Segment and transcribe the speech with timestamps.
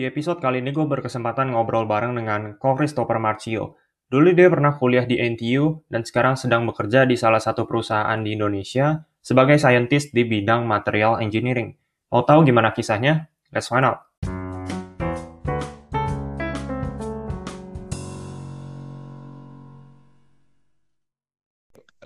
[0.00, 3.76] Di episode kali ini gue berkesempatan ngobrol bareng dengan Ko Christopher Marcio.
[4.08, 8.32] Dulu dia pernah kuliah di NTU dan sekarang sedang bekerja di salah satu perusahaan di
[8.32, 11.76] Indonesia sebagai scientist di bidang material engineering.
[12.08, 13.28] Mau tahu gimana kisahnya?
[13.52, 14.08] Let's find out.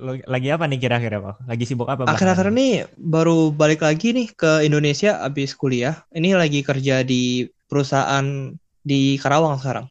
[0.03, 1.47] Lagi apa nih kira-kira Pak?
[1.47, 2.11] Lagi sibuk apa?
[2.11, 6.03] Akhir-akhir ini baru balik lagi nih ke Indonesia abis kuliah.
[6.11, 8.55] Ini lagi kerja di perusahaan
[8.87, 9.91] di Karawang sekarang.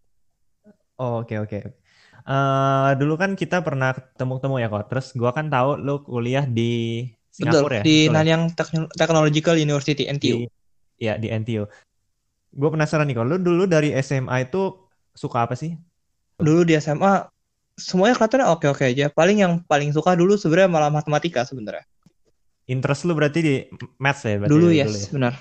[0.96, 1.60] Oh, oke oke.
[2.24, 4.88] Uh, dulu kan kita pernah ketemu-temu ya kok.
[4.88, 7.84] Terus gua kan tahu lu kuliah di Singapura Betul, ya.
[7.84, 8.14] Di Betul.
[8.16, 8.44] Nanyang
[8.96, 10.48] Technological University NTU.
[10.96, 11.68] Iya di NTU.
[12.54, 13.28] Gue penasaran nih kok.
[13.28, 15.76] Lu dulu dari SMA itu suka apa sih?
[16.40, 17.28] Dulu di SMA
[17.76, 19.12] semuanya kelihatannya oke-oke aja.
[19.12, 21.84] Paling yang paling suka dulu sebenarnya malah matematika sebenarnya.
[22.70, 23.56] Interest lu berarti di
[24.00, 24.40] maths ya?
[24.40, 25.20] Berarti dulu, ya, yes, ya?
[25.20, 25.34] benar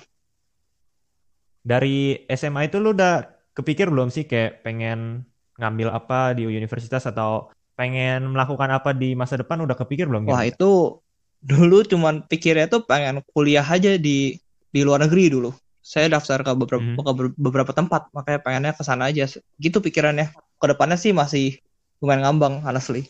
[1.63, 3.23] dari SMA itu lu udah
[3.55, 5.23] kepikir belum sih kayak pengen
[5.57, 10.29] ngambil apa di universitas atau pengen melakukan apa di masa depan udah kepikir belum?
[10.29, 11.01] Wah itu
[11.43, 14.37] dulu cuman pikirnya tuh pengen kuliah aja di
[14.69, 15.49] di luar negeri dulu.
[15.83, 17.03] Saya daftar ke beberapa mm -hmm.
[17.03, 19.27] ke beberapa tempat makanya pengennya ke sana aja.
[19.59, 20.31] Gitu pikirannya.
[20.59, 21.59] Ke depannya sih masih
[21.99, 23.07] lumayan ngambang honestly.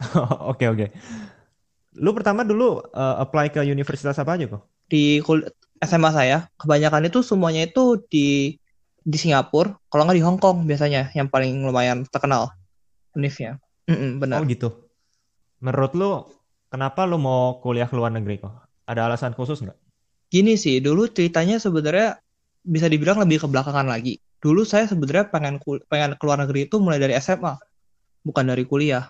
[0.00, 0.56] Oke oke.
[0.56, 0.88] Okay, okay.
[2.00, 4.64] Lu pertama dulu uh, apply ke universitas apa aja kok?
[4.88, 5.20] Di
[5.80, 8.56] SMA saya kebanyakan itu semuanya itu di
[9.00, 12.52] di Singapura kalau nggak di Hong Kong biasanya yang paling lumayan terkenal
[13.16, 13.56] univnya
[13.88, 14.38] mm -mm, benar.
[14.38, 14.68] Oh gitu.
[15.64, 16.10] Menurut lu
[16.68, 18.52] kenapa lu mau kuliah ke luar negeri kok?
[18.84, 19.76] Ada alasan khusus nggak?
[20.30, 22.20] Gini sih dulu ceritanya sebenarnya
[22.60, 24.20] bisa dibilang lebih ke belakangan lagi.
[24.40, 27.56] Dulu saya sebenarnya pengen pengen keluar negeri itu mulai dari SMA
[28.20, 29.08] bukan dari kuliah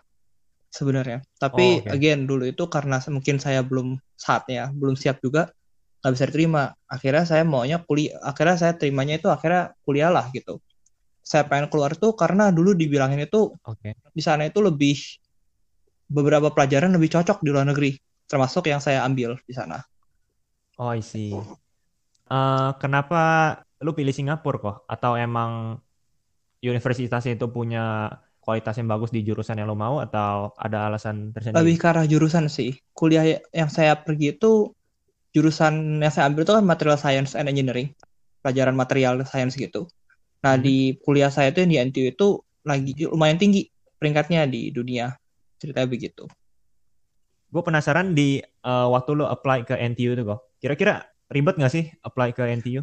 [0.71, 1.27] sebenarnya.
[1.39, 1.99] Tapi oh, okay.
[1.99, 5.51] again dulu itu karena mungkin saya belum saatnya belum siap juga
[6.01, 10.61] nggak bisa diterima akhirnya saya maunya kuliah akhirnya saya terimanya itu akhirnya kuliah lah gitu
[11.21, 13.93] saya pengen keluar tuh karena dulu dibilangin itu okay.
[14.17, 14.97] di sana itu lebih
[16.09, 17.95] beberapa pelajaran lebih cocok di luar negeri
[18.25, 19.85] termasuk yang saya ambil di sana
[20.81, 23.55] oh I see uh, kenapa
[23.85, 25.77] lu pilih Singapura kok atau emang
[26.65, 28.09] universitas itu punya
[28.41, 31.61] kualitas yang bagus di jurusan yang lo mau atau ada alasan tersendiri?
[31.61, 32.77] Lebih ke arah jurusan sih.
[32.97, 34.73] Kuliah yang saya pergi itu
[35.31, 37.95] jurusan yang saya ambil itu kan material science and engineering
[38.43, 39.87] pelajaran material science gitu.
[40.43, 40.65] Nah hmm.
[40.65, 42.29] di kuliah saya itu yang di NTU itu
[42.67, 43.69] lagi lumayan tinggi
[44.01, 45.15] peringkatnya di dunia
[45.61, 46.25] ceritanya begitu.
[47.51, 51.85] Gue penasaran di uh, waktu lo apply ke NTU itu kok kira-kira ribet nggak sih
[52.05, 52.83] apply ke NTU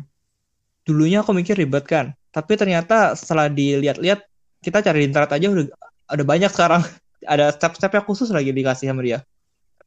[0.87, 2.15] dulunya aku mikir ribet kan.
[2.31, 4.23] Tapi ternyata setelah dilihat-lihat
[4.63, 5.65] kita cari di internet aja udah
[6.07, 6.81] ada banyak sekarang.
[7.27, 9.19] Ada step-stepnya khusus lagi dikasih sama dia.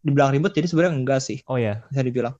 [0.04, 1.40] Dibilang ribet jadi sebenarnya enggak sih.
[1.48, 2.36] Oh ya bisa dibilang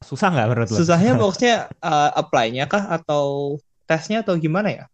[0.00, 0.76] Susah nggak menurut lo?
[0.80, 4.84] Susahnya maksudnya uh, apply-nya kah atau tesnya atau gimana ya?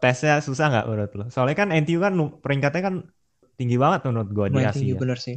[0.00, 1.24] Tesnya susah nggak menurut lo?
[1.28, 2.94] Soalnya kan NTU kan peringkatnya kan
[3.54, 4.74] tinggi banget menurut gue di Asia.
[4.74, 5.36] Tinggi bener sih.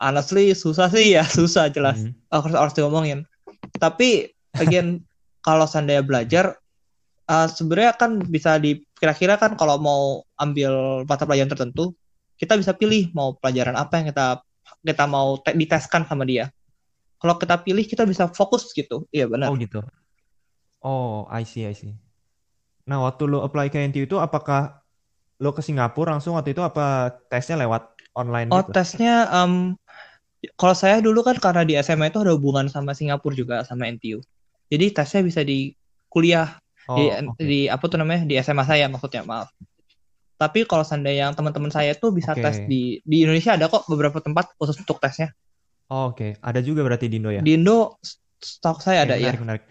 [0.00, 2.00] Honestly susah sih ya susah jelas.
[2.00, 2.40] Mm -hmm.
[2.44, 3.24] harus harus diomongin.
[3.80, 5.00] Tapi again
[5.46, 6.60] kalau seandainya belajar
[7.30, 10.02] uh, sebenarnya kan bisa di kira-kira kan kalau mau
[10.36, 11.96] ambil mata pelajaran tertentu
[12.36, 14.26] kita bisa pilih mau pelajaran apa yang kita
[14.84, 16.52] kita mau diteskan sama dia
[17.20, 19.04] kalau kita pilih kita bisa fokus gitu.
[19.12, 19.52] Iya benar.
[19.52, 19.84] Oh gitu.
[20.80, 21.92] Oh I see I see.
[22.88, 24.80] Nah waktu lo apply ke NTU itu apakah
[25.40, 28.76] lo ke Singapura langsung waktu itu apa tesnya lewat online oh gitu?
[28.76, 29.72] tesnya um,
[30.60, 34.20] kalau saya dulu kan karena di SMA itu ada hubungan sama Singapura juga sama NTU
[34.68, 35.72] jadi tesnya bisa di
[36.12, 37.44] kuliah oh, di, okay.
[37.46, 39.50] di apa tuh namanya di SMA saya maksudnya maaf.
[40.40, 42.40] Tapi kalau seandainya yang teman-teman saya tuh bisa okay.
[42.40, 45.34] tes di di Indonesia ada kok beberapa tempat khusus untuk tesnya
[45.90, 46.30] Oh, Oke, okay.
[46.38, 47.42] ada juga berarti di Indo ya?
[47.42, 47.98] Di Indo
[48.38, 49.34] stok saya ada ya.
[49.34, 49.66] Menarik.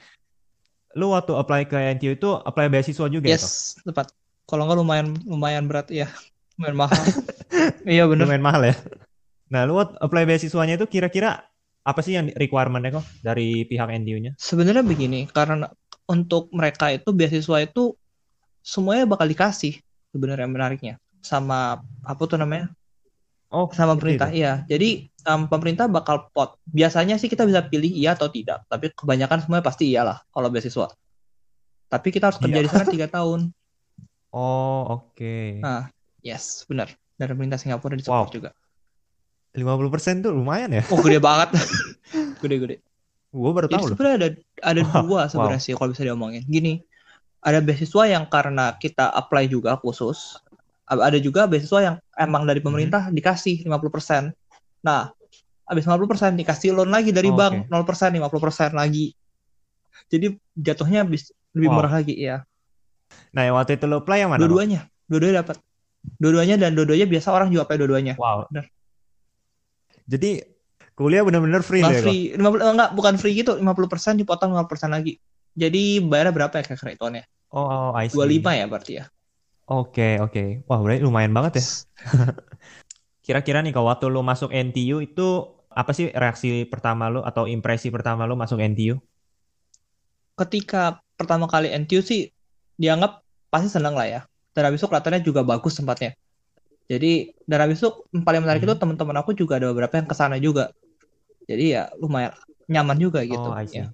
[1.00, 4.12] Lu waktu apply ke NTU itu apply beasiswa juga ya, Yes, ya, tepat.
[4.44, 6.12] Kalau nggak lumayan lumayan berat ya,
[6.60, 7.00] lumayan mahal.
[7.88, 8.28] iya benar.
[8.28, 8.76] Lumayan mahal ya.
[9.48, 11.48] Nah, lu waktu apply beasiswanya itu kira-kira
[11.88, 14.36] apa sih yang requirementnya kok dari pihak NTU-nya?
[14.36, 15.72] Sebenarnya begini, karena
[16.10, 17.96] untuk mereka itu beasiswa itu
[18.60, 19.80] semuanya bakal dikasih
[20.12, 22.74] sebenarnya menariknya sama apa tuh namanya
[23.50, 24.46] Oh, sama pemerintah, itu.
[24.46, 24.62] iya.
[24.70, 26.60] Jadi um, pemerintah bakal pot.
[26.70, 30.88] Biasanya sih kita bisa pilih iya atau tidak, tapi kebanyakan semuanya pasti iyalah kalau beasiswa.
[31.90, 32.66] Tapi kita harus kerja iya.
[32.66, 33.50] di sana tiga tahun.
[34.30, 35.18] Oh, oke.
[35.18, 35.58] Okay.
[35.58, 35.90] Nah,
[36.22, 36.94] yes, benar.
[37.18, 38.30] Dari pemerintah Singapura di wow.
[38.30, 38.54] juga.
[39.58, 40.86] 50% tuh lumayan ya?
[40.94, 41.58] Oh, gede banget.
[42.46, 42.86] Gede-gede.
[43.30, 44.30] Gue baru tahu Sebenarnya ada
[44.66, 45.02] ada wow.
[45.06, 45.66] dua sebenarnya wow.
[45.66, 46.46] sih kalau bisa diomongin.
[46.46, 46.82] Gini,
[47.42, 50.38] ada beasiswa yang karena kita apply juga khusus
[50.90, 53.14] ada juga beasiswa yang emang dari pemerintah hmm.
[53.14, 54.34] dikasih 50%.
[54.84, 55.12] Nah,
[55.70, 57.72] habis 50% dikasih loan lagi dari oh, bank okay.
[57.72, 59.14] 0%, 50% lagi.
[60.10, 61.76] Jadi jatuhnya bis, lebih Wow.
[61.82, 62.42] murah lagi ya.
[63.34, 64.42] Nah, yang waktu itu lo apply yang mana?
[64.42, 65.58] Dua-duanya, dua-duanya dapat.
[66.18, 68.14] Dua-duanya dan dua-duanya biasa orang juga pakai dua-duanya.
[68.18, 68.50] Wow.
[68.50, 68.66] Bener.
[70.10, 70.42] Jadi
[70.98, 72.10] kuliah bener-bener free deh, Ko?
[72.10, 75.22] free, 50, enggak bukan free gitu, 50% dipotong 50% lagi.
[75.54, 77.26] Jadi bayarnya berapa ya kira-kira hitungannya?
[77.54, 78.18] Oh, oh, I see.
[78.18, 79.06] 25 ya berarti ya.
[79.70, 80.66] Oke, oke.
[80.66, 81.66] Wah, berarti lumayan banget ya.
[83.30, 85.28] Kira-kira nih, kalau waktu lu masuk NTU itu
[85.70, 88.98] apa sih reaksi pertama lu atau impresi pertama lu masuk NTU?
[90.34, 92.34] Ketika pertama kali NTU sih
[92.74, 93.22] dianggap
[93.54, 94.22] pasti seneng lah ya.
[94.58, 96.18] Dan habis itu kelihatannya juga bagus tempatnya.
[96.90, 98.82] Jadi dan habis itu yang paling menarik itu Mhm.
[98.82, 100.74] teman-teman aku juga ada beberapa yang ke sana juga.
[101.46, 102.34] Jadi ya lumayan
[102.66, 103.46] nyaman juga gitu.
[103.46, 103.86] Oh, I see.
[103.86, 103.94] Ya.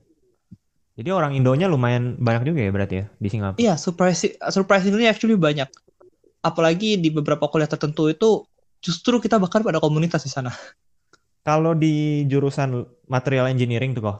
[0.96, 3.60] Jadi orang Indonya lumayan banyak juga ya berarti ya di Singapura.
[3.60, 5.68] Iya, surprising, surprisingly actually banyak.
[6.40, 8.48] Apalagi di beberapa kuliah tertentu itu
[8.86, 10.52] justru kita bahkan pada komunitas di sana.
[11.46, 12.70] Kalau di jurusan
[13.14, 14.18] material engineering tuh kok,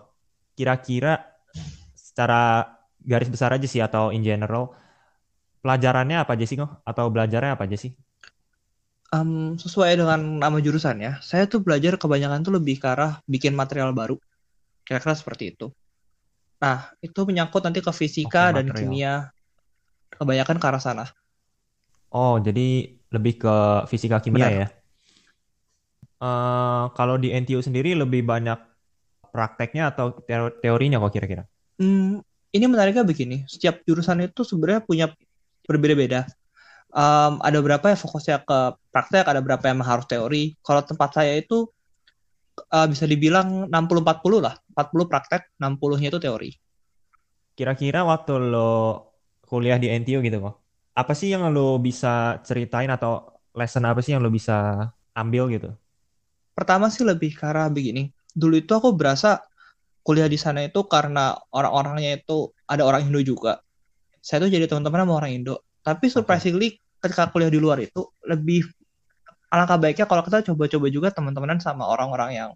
[0.58, 1.10] kira-kira
[1.98, 2.66] secara
[3.02, 4.64] garis besar aja sih atau in general,
[5.64, 6.72] pelajarannya apa aja sih kok?
[6.90, 7.92] Atau belajarnya apa aja sih?
[9.16, 13.54] Em, sesuai dengan nama jurusan ya, saya tuh belajar kebanyakan tuh lebih ke arah bikin
[13.58, 14.18] material baru.
[14.86, 15.74] Kira-kira seperti itu.
[16.64, 18.82] Nah, itu menyangkut nanti ke fisika Oke, dan material.
[18.82, 19.16] kimia.
[20.18, 21.06] Kebanyakan ke arah sana.
[22.12, 23.56] Oh, jadi lebih ke
[23.92, 24.52] fisika kimia Benar.
[24.52, 24.68] ya?
[26.16, 28.58] Eh, kalau di NTU sendiri lebih banyak
[29.30, 31.44] prakteknya atau teo- teorinya kok kira-kira?
[31.76, 32.24] Hmm,
[32.56, 35.06] ini menariknya begini, setiap jurusan itu sebenarnya punya
[35.68, 36.24] berbeda-beda.
[36.96, 38.60] Em, ada beberapa yang fokusnya ke
[38.96, 40.56] praktek, ada beberapa yang harus teori.
[40.64, 41.68] Kalau tempat saya itu
[42.72, 44.56] eh, bisa dibilang 60-40 lah.
[44.72, 46.50] 40 praktek, 60-nya itu teori.
[47.56, 48.72] Kira-kira waktu lo
[49.44, 50.56] kuliah di NTU gitu kok,
[50.96, 55.70] apa sih yang lo bisa ceritain atau lesson apa sih yang lo bisa ambil gitu?
[56.56, 58.08] Pertama sih lebih ke arah begini.
[58.32, 59.44] Dulu itu aku berasa
[60.00, 63.60] kuliah di sana itu karena orang-orangnya itu ada orang Indo juga.
[64.24, 65.68] Saya tuh jadi teman-teman sama orang Indo.
[65.84, 68.64] Tapi surprisingly ketika kuliah di luar itu lebih
[69.52, 72.50] alangkah baiknya kalau kita coba-coba juga teman-temanan sama orang-orang yang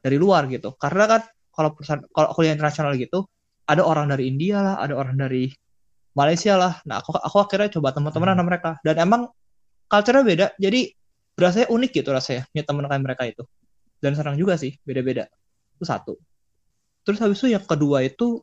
[0.00, 0.72] dari luar gitu.
[0.80, 1.20] Karena kan
[1.52, 3.28] kalau perusahaan kalau kuliah internasional gitu
[3.68, 5.52] ada orang dari India lah, ada orang dari
[6.14, 6.78] Malaysia lah.
[6.86, 8.38] Nah, aku aku akhirnya coba teman-teman Hmm.
[8.38, 9.22] sama mereka dan emang
[9.90, 10.46] culture-nya beda.
[10.56, 10.94] Jadi
[11.34, 13.42] berasanya unik gitu rasanya punya teman kayak mereka itu.
[13.98, 15.26] Dan senang juga sih, beda-beda.
[15.74, 16.14] Itu satu.
[17.04, 18.40] Terus habis itu yang kedua itu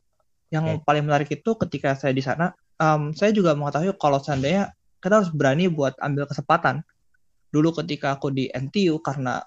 [0.52, 0.84] yang Oke.
[0.84, 4.70] paling menarik itu ketika saya di sana, em, saya juga mengetahui kalau seandainya
[5.00, 6.84] kita harus berani buat ambil kesempatan.
[7.50, 9.40] Dulu ketika aku di NTU karena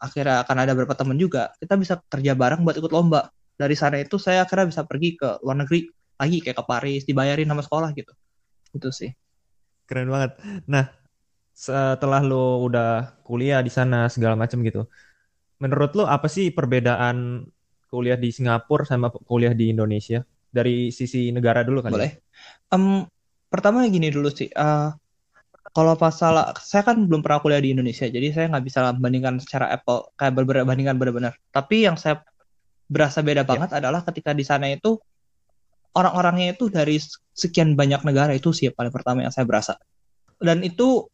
[0.00, 3.28] akhirnya akan ada beberapa teman juga, kita bisa kerja bareng buat ikut lomba.
[3.58, 7.46] Dari sana itu saya akhirnya bisa pergi ke luar negeri lagi kayak ke Paris, dibayarin
[7.46, 8.12] sama sekolah gitu.
[8.74, 9.14] Itu sih.
[9.88, 10.36] Keren banget.
[10.66, 10.90] Nah,
[11.54, 14.84] setelah lo udah kuliah di sana segala macam gitu,
[15.62, 17.46] menurut lo apa sih perbedaan
[17.88, 20.26] kuliah di Singapura sama kuliah di Indonesia?
[20.48, 21.96] Dari sisi negara dulu kali ya?
[21.96, 22.12] Boleh.
[22.72, 22.84] Em,
[23.48, 24.50] pertama gini dulu sih.
[24.50, 24.90] eh,
[25.76, 29.68] kalau masalah, saya kan belum pernah kuliah di Indonesia, jadi saya nggak bisa bandingkan secara
[29.68, 31.34] Apple kayak berbandingan bandingkan benar-benar.
[31.52, 32.24] Tapi yang saya
[32.88, 34.96] berasa beda banget adalah ketika di sana itu
[35.96, 37.00] orang-orangnya itu dari
[37.32, 39.76] sekian banyak negara itu sih paling pertama yang saya berasa.
[40.38, 41.06] Dan itu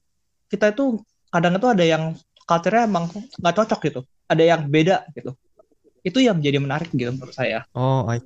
[0.51, 1.01] kita itu
[1.33, 3.09] kadang itu ada yang culture-nya emang
[3.41, 5.33] nggak cocok gitu, ada yang beda gitu.
[6.05, 7.65] Itu yang menjadi menarik gitu menurut saya.
[7.73, 8.23] Oh, I-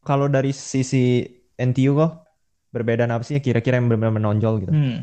[0.00, 1.28] kalau dari sisi
[1.60, 2.24] NTU kok
[2.72, 4.72] perbedaan apa sih kira-kira yang benar-benar menonjol gitu?
[4.72, 4.98] Hmm.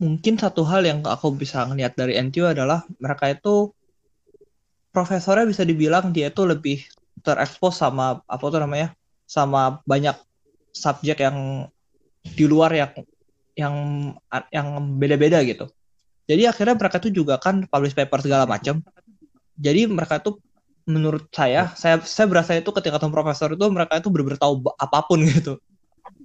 [0.00, 3.74] Mungkin satu hal yang aku bisa ngelihat dari NTU adalah mereka itu
[4.94, 6.82] profesornya bisa dibilang dia itu lebih
[7.20, 8.96] terekspos sama apa tuh namanya
[9.30, 10.18] sama banyak
[10.74, 11.70] subjek yang
[12.18, 12.90] di luar yang
[13.54, 13.74] yang
[14.50, 14.66] yang
[14.98, 15.70] beda-beda gitu.
[16.26, 18.82] Jadi akhirnya mereka tuh juga kan publish paper segala macam.
[19.54, 20.42] Jadi mereka tuh
[20.90, 24.98] menurut saya, saya saya berasa itu ketika ketemu profesor itu mereka itu benar-benar tahu apa
[25.06, 25.62] pun gitu.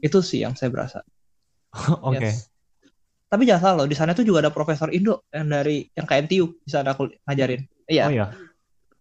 [0.02, 1.06] Itu sih yang saya berasa.
[2.10, 2.26] Oke.
[2.26, 2.50] Yes.
[3.30, 6.46] Tapi jangan salah loh, di sana tuh juga ada profesor Indo yang dari yang KNTU
[6.62, 7.62] di sana aku ngajarin.
[7.86, 8.06] Iya.
[8.10, 8.26] Oh iya.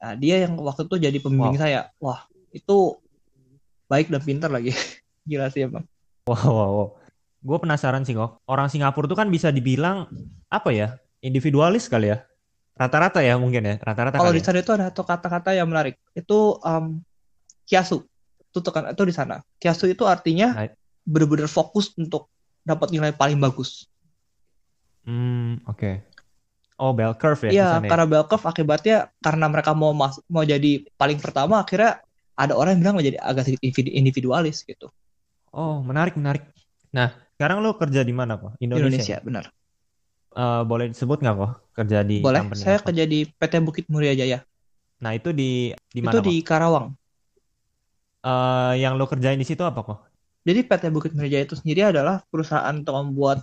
[0.00, 1.64] Nah, dia yang waktu itu jadi pembimbing Wow.
[1.64, 1.80] saya.
[2.00, 2.20] Wah,
[2.52, 3.03] itu
[3.94, 4.74] baik dan pintar lagi.
[5.30, 5.86] Gila sih emang.
[6.26, 6.88] Wow, wow, wow.
[7.44, 8.42] Gue penasaran sih kok.
[8.50, 10.10] Orang Singapura tuh kan bisa dibilang
[10.50, 10.98] apa ya?
[11.22, 12.26] Individualis kali ya.
[12.74, 13.74] Rata-rata ya mungkin ya.
[13.78, 14.46] Rata-rata Kalau di ya.
[14.50, 15.94] sana itu ada satu kata-kata yang menarik.
[16.10, 16.98] Itu um,
[17.70, 18.02] kiasu.
[18.50, 19.38] Itu tekan itu di sana.
[19.62, 20.74] Kiasu itu artinya Right.
[21.06, 22.26] benar-benar fokus untuk
[22.64, 23.86] dapat nilai paling bagus.
[25.04, 26.00] Hmm, oke.
[26.80, 27.90] Oh, bell curve ya di Iya, sana ya?
[27.92, 32.02] karena bell curve akibatnya karena mereka mau mas mau jadi paling pertama akhirnya
[32.42, 34.86] ada orang yang bilang menjadi agak sedikit individu- individualis gitu.
[35.60, 36.42] Oh, menarik, menarik.
[36.96, 38.52] Nah, sekarang lo kerja di mana kok?
[38.58, 39.04] Di Indonesia.
[39.04, 39.44] Indonesia, benar.
[40.42, 42.86] Eh, boleh disebut nggak kok kerja di Boleh, saya apa?
[42.86, 44.38] kerja di PT Bukit Muria Jaya.
[45.02, 45.44] Nah, itu di
[45.96, 46.36] di Itu mana di kok?
[46.48, 46.86] Karawang.
[48.26, 49.98] eh, yang lo kerjain di situ apa kok?
[50.48, 53.38] Jadi PT Bukit Merja itu sendiri adalah perusahaan untuk membuat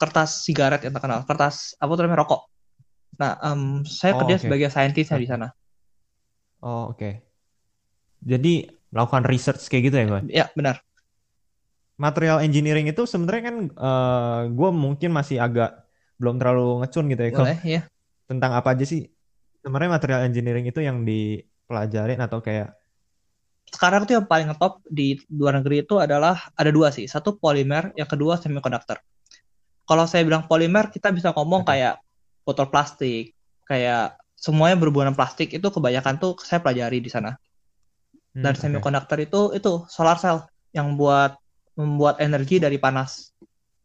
[0.00, 2.42] kertas sigaret yang terkenal, kertas apa namanya rokok.
[3.20, 4.46] Nah, em, saya Oh, kerja oke.
[4.46, 5.48] sebagai saintisnya di sana.
[6.62, 7.22] Oh, oke.
[8.22, 10.20] Jadi melakukan research kayak gitu ya, gue?
[10.30, 10.80] Ya, benar.
[11.98, 13.56] Material engineering itu sebenarnya kan
[14.50, 15.82] gue mungkin masih agak
[16.22, 17.30] belum terlalu ngecun gitu ya.
[17.34, 17.82] Boleh, ya.
[18.30, 19.10] tentang apa aja sih?
[19.62, 22.78] Sebenarnya material engineering itu yang dipelajarin atau kayak
[23.72, 27.08] Sekarang tuh yang paling ngetop di luar negeri itu adalah ada dua sih.
[27.08, 29.00] Satu polimer, yang kedua semiconductor.
[29.88, 31.72] Kalau saya bilang polimer, kita bisa ngomong Oke.
[31.72, 32.02] kayak
[32.44, 33.32] botol plastik,
[33.64, 37.32] kayak semuanya berhubungan plastik itu kebanyakan tuh saya pelajari di sana.
[38.34, 38.82] Hmm, Dan oke.
[38.82, 40.38] semiconductor itu itu solar cell
[40.76, 41.36] yang buat
[41.78, 43.32] membuat energi dari panas.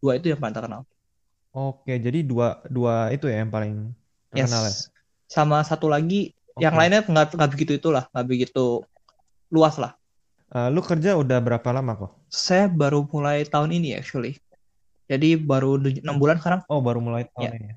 [0.01, 0.81] Dua itu yang paling terkenal.
[1.57, 3.73] Oke, jadi dua dua itu ya yang paling
[4.31, 4.73] terkenal ya.
[4.73, 4.87] Yes.
[5.27, 6.77] Sama satu lagi yang Oke.
[6.79, 8.65] lainnya nggak nggak begitu itulah, nggak begitu
[9.53, 9.93] luas lah.
[10.57, 12.11] Eh, lu kerja udah berapa lama kok?
[12.31, 14.39] Saya baru mulai tahun ini actually.
[15.11, 16.61] Jadi baru enam bulan sekarang.
[16.71, 17.51] Oh, baru mulai tahun Ya.
[17.57, 17.65] ini.
[17.71, 17.75] ya.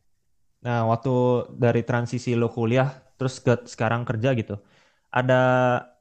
[0.67, 1.11] Nah, waktu
[1.65, 4.55] dari transisi lo kuliah terus ke sekarang kerja gitu,
[5.19, 5.35] ada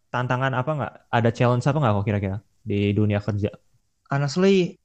[0.10, 0.94] tantangan apa nggak?
[1.10, 3.50] Ada challenge apa nggak kok kira-kira di dunia kerja?
[4.10, 4.78] Honestly,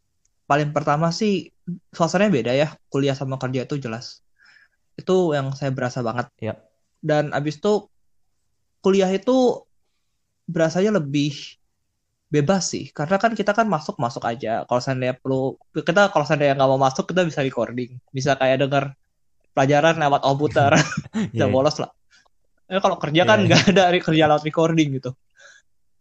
[0.44, 1.52] paling pertama sih
[1.92, 2.68] suasananya beda ya.
[2.92, 4.20] Kuliah sama kerja itu jelas.
[4.94, 6.28] Itu yang saya berasa banget.
[6.38, 6.60] Ya.
[7.00, 7.88] Dan abis itu
[8.84, 9.64] kuliah itu
[10.44, 11.32] berasanya lebih
[12.28, 12.92] bebas sih.
[12.92, 14.68] Karena kan kita kan masuk masuk aja.
[14.68, 18.84] Kalau seandainya perlu kita kalau seandainya nggak mau masuk kita bisa recording, bisa kayak denger
[19.54, 20.70] pelajaran lewat komputer,
[21.30, 21.46] Iya, iya.
[21.46, 21.94] bolos lah.
[22.68, 23.46] Eh, kalau kerja Iya, kan iya.
[23.52, 25.10] nggak ada kerja lewat recording gitu.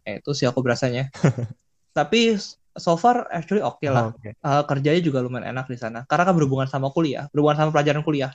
[0.04, 1.12] Eh, itu sih aku berasanya.
[1.98, 2.36] Tapi
[2.74, 4.10] so far actually oke lah.
[4.10, 4.34] Oh, Oke.
[4.34, 6.02] Eh, kerjanya juga lumayan enak di sana.
[6.08, 8.32] Karena kan berhubungan sama kuliah, berhubungan sama pelajaran kuliah.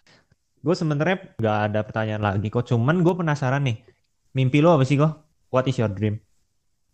[0.59, 2.67] Gue sebenarnya nggak ada pertanyaan lagi kok.
[2.67, 3.79] Cuman gue penasaran nih,
[4.35, 5.23] mimpi lo apa sih kok?
[5.49, 6.19] What is your dream?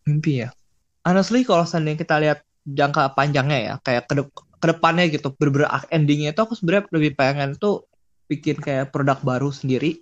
[0.06, 0.54] Mimpi ya.
[1.06, 4.14] Honestly kalau seandainya kita lihat jangka panjangnya ya, kayak ke
[4.62, 7.86] ke depannya gitu, bener-bener endingnya itu aku sebenarnya lebih pengen tuh
[8.26, 10.02] bikin kayak produk baru sendiri.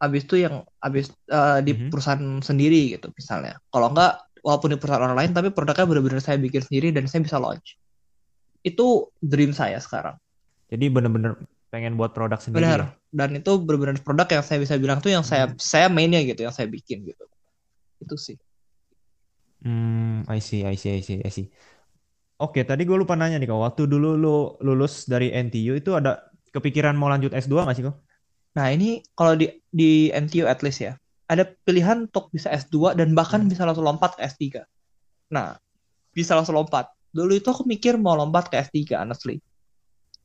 [0.00, 1.88] Habis itu yang habis eh, di Mhm.
[1.92, 3.60] perusahaan sendiri gitu misalnya.
[3.68, 7.20] Kalau enggak walaupun di perusahaan orang lain tapi produknya bener-bener saya bikin sendiri dan saya
[7.20, 7.76] bisa launch.
[8.64, 10.16] Itu dream saya sekarang.
[10.72, 11.36] Jadi bener-bener
[11.68, 12.64] pengen buat produk sendiri.
[12.64, 12.80] Benar.
[12.80, 12.88] ya?
[13.12, 15.60] Dan itu bener-bener produk yang saya bisa bilang tuh yang saya Hmm.
[15.60, 17.24] saya mainnya gitu, yang saya bikin gitu.
[18.00, 18.40] Itu sih.
[19.60, 21.52] Hmm, I see, I see, I see, I see.
[22.40, 23.60] Oke, tadi gue lupa nanya nih kok.
[23.60, 28.00] Waktu dulu lu lulus dari NTU itu ada kepikiran mau lanjut S2 nggak sih kok?
[28.58, 30.98] Nah, ini kalau di di NTU at least ya,
[31.30, 33.50] ada pilihan untuk bisa S2 dan bahkan Hmm.
[33.50, 34.66] bisa langsung lompat ke S3.
[35.30, 35.54] Nah,
[36.10, 36.90] bisa langsung lompat.
[37.14, 39.38] Dulu itu aku mikir mau lompat ke S3, honestly.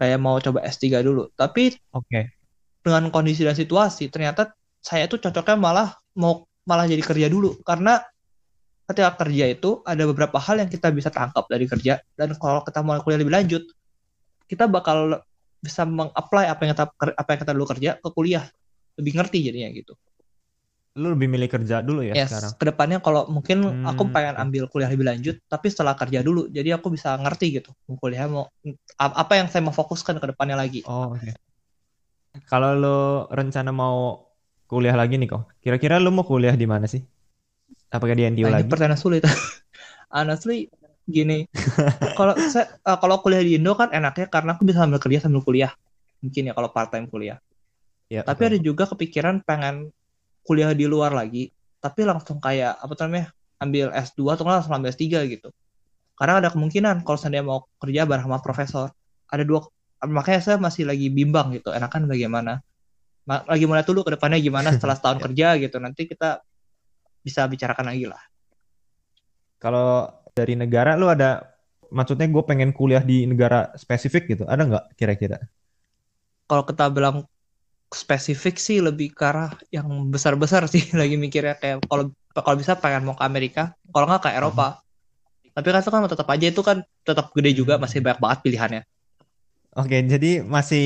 [0.02, 1.30] Kayak mau coba S3 dulu.
[1.38, 2.34] Tapi Oke.
[2.82, 7.62] dengan kondisi dan situasi, ternyata saya tuh cocoknya malah mau malah jadi kerja dulu.
[7.62, 8.02] Karena
[8.90, 12.02] ketika kerja itu ada beberapa hal yang kita bisa tangkap dari kerja.
[12.18, 13.62] Dan kalau kita mau kuliah lebih lanjut,
[14.50, 15.22] kita bakal
[15.68, 16.86] bisa meng-apply apa yang kita
[17.22, 18.46] apa yang kita dulu kerja ke kuliah.
[19.00, 19.94] Lebih ngerti jadinya gitu.
[21.02, 22.54] Lu lebih milih kerja dulu ya Yes, sekarang?
[22.60, 24.44] ke depannya kalau mungkin aku Hmm, pengen oke.
[24.44, 28.24] ambil kuliah lebih lanjut, tapi setelah kerja dulu, jadi aku bisa ngerti gitu, mau kuliah
[28.32, 28.48] mau
[28.96, 30.82] apa yang saya mau fokuskan ke depannya lagi.
[30.86, 31.36] Oh, oke.
[32.50, 32.88] Kalau lu
[33.38, 33.96] rencana mau
[34.70, 37.02] kuliah lagi nih kok, kira-kira lu mau kuliah di mana sih?
[37.96, 38.72] Apakah di NTU Nah, ini lagi?
[38.72, 39.24] pertanyaan sulit.
[40.16, 40.70] Honestly,
[41.06, 41.46] gini,
[42.18, 45.42] kalau saya eh, kalau kuliah di Indo kan enaknya karena aku bisa sambil kerja sambil
[45.46, 45.72] kuliah,
[46.22, 47.38] mungkin ya kalau part time kuliah.
[48.10, 48.50] Ya, Tapi betul.
[48.54, 49.90] ada juga kepikiran pengen
[50.46, 51.50] kuliah di luar lagi,
[51.82, 55.50] tapi langsung kayak apa namanya, ambil S2 atau langsung ambil S3 gitu.
[56.16, 58.88] Karena ada kemungkinan kalau seandainya mau kerja bareng sama profesor,
[59.28, 59.66] ada dua
[60.06, 62.62] makanya saya masih lagi bimbang gitu, enakan bagaimana.
[63.26, 66.46] Ma- Lagi mulai dulu ke depannya gimana setelah setahun kerja gitu, nanti kita
[67.26, 68.22] bisa bicarakan lagi lah.
[69.58, 71.26] Kalau dari negara lu ada,
[71.98, 75.38] maksudnya gue pengen kuliah di negara spesifik gitu, ada nggak kira-kira?
[76.50, 77.16] Kalau kita bilang
[78.02, 82.06] spesifik sih lebih ke arah yang besar-besar sih lagi mikirnya kayak kalau
[82.46, 83.64] kalau bisa pengen mau ke Amerika,
[83.94, 84.68] kalau nggak ke Eropa.
[85.56, 86.78] Tapi kan itu kan tetap aja itu kan
[87.08, 88.82] tetap gede juga masih banyak banget pilihannya.
[89.76, 90.84] Oke, jadi masih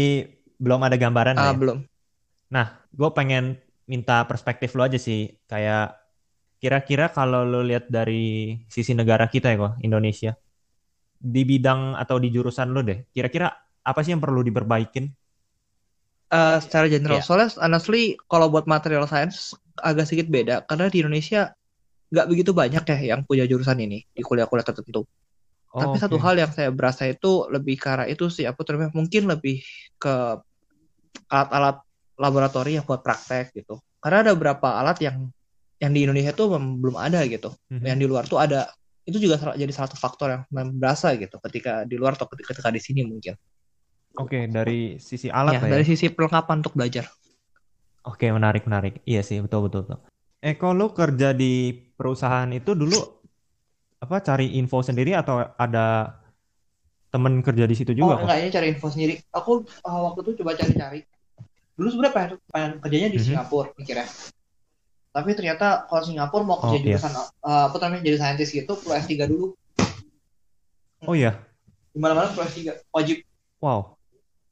[0.63, 1.53] belum ada gambaran Ah, ya?
[1.53, 1.89] belum.
[2.55, 3.43] Nah, gue pengen
[3.91, 5.19] minta perspektif lo aja sih.
[5.49, 5.98] Kayak
[6.61, 10.31] kira-kira kalau lo lihat dari sisi negara kita ya kok, Indonesia.
[11.19, 13.47] Di bidang atau di jurusan lo deh, kira-kira
[13.83, 15.05] apa sih yang perlu diperbaikin?
[16.29, 17.25] Eh, secara general Iya.
[17.25, 21.49] soalnya honestly kalau buat material science agak sedikit beda karena di Indonesia
[22.13, 25.09] nggak begitu banyak ya yang punya jurusan ini di kuliah-kuliah tertentu.
[25.73, 26.25] Oh, Tapi satu oke.
[26.25, 29.61] hal yang saya berasa itu lebih ke arah itu sih apa namanya mungkin lebih
[29.97, 30.13] ke
[31.29, 31.77] alat-alat
[32.19, 33.81] laboratori yang buat praktek gitu.
[33.97, 35.29] Karena ada beberapa alat yang
[35.79, 37.55] yang di Indonesia tuh belum ada gitu.
[37.71, 37.85] Mhm.
[37.87, 38.67] Yang di luar tuh ada.
[39.07, 40.45] Itu juga jadi salah satu faktor yang
[40.77, 43.33] berasa gitu ketika di luar atau ketika, ketika di sini mungkin.
[44.19, 45.71] Oke, dari sisi alat Ya, ya.
[45.79, 47.09] dari sisi perlengkapan untuk belajar.
[48.05, 49.01] Oke, menarik, menarik.
[49.07, 49.99] Iya sih, betul, betul, betul.
[50.39, 52.99] Eko, lu kerja di perusahaan itu dulu
[53.99, 56.15] apa cari info sendiri atau ada
[57.11, 59.13] temen kerja di situ juga oh, enggak, ini cari info sendiri.
[59.33, 61.03] Aku uh, waktu itu coba cari-cari.
[61.75, 63.25] Dulu sebenarnya pengen, pengen kerjanya di Mhm.
[63.25, 64.07] Singapura mikirnya.
[65.09, 66.95] Tapi ternyata kalau Singapura mau kerja Oh, iya.
[66.95, 69.47] jurusan uh, apa namanya jadi saintis gitu perlu S3 dulu.
[71.01, 71.39] Oh iya,
[71.89, 73.17] Di mana-mana perlu S3 wajib
[73.57, 73.95] wow.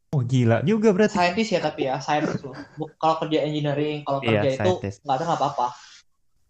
[0.08, 1.14] Oh gila juga berarti.
[1.14, 2.56] saintis ya tapi ya saintis loh.
[2.98, 4.98] Kalau kerja engineering, kalau Iya, kerja itu scientist.
[5.04, 5.68] nggak ada nggak apa-apa.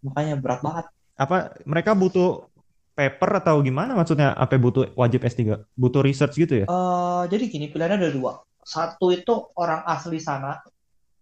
[0.00, 0.84] Makanya berat banget.
[1.12, 1.36] Apa
[1.66, 2.46] mereka butuh
[2.94, 4.30] paper atau gimana maksudnya?
[4.32, 5.58] Apa butuh wajib S3?
[5.74, 6.66] Butuh research gitu ya?
[6.66, 8.32] Eh, jadi gini pilihannya ada dua.
[8.62, 10.62] Satu itu orang asli sana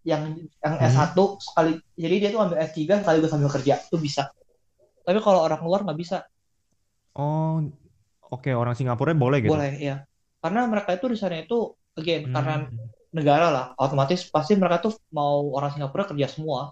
[0.07, 0.87] yang yang Mhm.
[0.87, 4.31] S1 sekali jadi dia tuh ambil S3 sekaligus sambil kerja itu bisa.
[5.03, 6.23] Tapi kalau orang luar nggak bisa.
[7.11, 7.59] Oh,
[8.23, 9.51] oke orang Singapura boleh gitu.
[9.51, 10.07] Boleh ya.
[10.39, 12.33] Karena mereka itu di sana itu again Hmm.
[12.33, 12.53] karena
[13.11, 16.71] negara lah otomatis pasti mereka tuh mau orang Singapura kerja semua.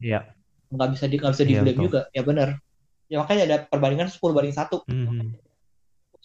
[0.00, 0.32] Iya.
[0.72, 1.82] Nggak bisa di nggak bisa Iya, di betul.
[1.92, 2.00] juga.
[2.16, 2.48] Ya benar.
[3.06, 4.80] Ya makanya ada perbandingan 10 banding 1.
[4.88, 5.36] Mhm.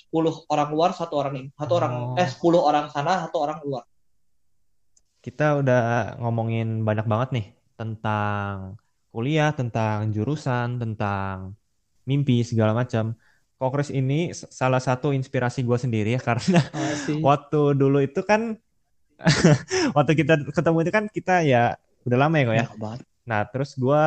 [0.07, 1.47] 10 orang luar, satu orang ini.
[1.55, 2.19] Satu orang Oh.
[2.19, 3.83] eh 10 orang sana, satu orang luar.
[5.21, 7.45] Kita udah ngomongin banyak banget nih
[7.77, 8.77] tentang
[9.13, 11.53] kuliah, tentang jurusan, tentang
[12.09, 13.13] mimpi segala macam.
[13.61, 16.65] Kokris ini salah satu inspirasi gue sendiri ya karena
[17.21, 18.57] waktu dulu itu kan
[19.97, 21.77] waktu kita ketemu itu kan kita ya
[22.09, 22.67] udah lama ya kok ya.
[23.29, 24.03] Nah terus gue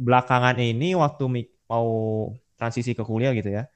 [0.00, 1.88] belakangan ini waktu mau
[2.56, 3.68] transisi ke kuliah gitu ya,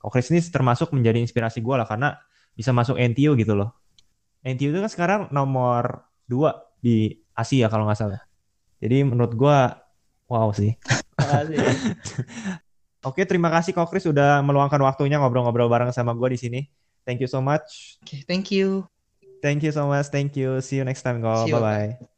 [0.00, 2.16] Kokris ini termasuk menjadi inspirasi gue lah karena
[2.56, 3.77] bisa masuk NTU gitu loh.
[4.46, 8.20] NTU itu kan sekarang nomor dua di Asia kalau nggak salah.
[8.78, 9.58] Jadi menurut gue
[10.30, 10.74] wow sih.
[13.08, 16.60] Oke terima kasih Kokris sudah meluangkan waktunya ngobrol-ngobrol bareng sama gue di sini.
[17.06, 17.98] Thank you so much.
[18.04, 18.84] Oke, thank you.
[19.40, 20.10] Thank you so much.
[20.10, 20.58] Thank you.
[20.60, 21.46] See you next time, go.
[21.46, 21.58] See you.
[21.58, 22.17] Bye bye.